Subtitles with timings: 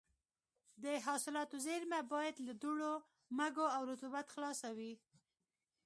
[0.83, 2.93] د حاصلاتو زېرمه باید له دوړو،
[3.37, 4.93] مږو او رطوبت خلاصه وي.